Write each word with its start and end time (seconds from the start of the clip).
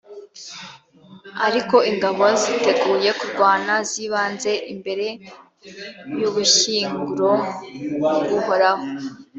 ariko 1.47 1.75
ingabo 1.91 2.25
ziteguye 2.41 3.09
kurwana 3.19 3.73
zibanze 3.89 4.51
imbere 4.73 5.07
y’ubushyinguro 6.19 7.31
bw’uhoraho. 8.21 8.85